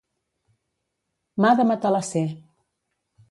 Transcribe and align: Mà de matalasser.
Mà 1.45 1.51
de 1.59 1.67
matalasser. 1.73 2.25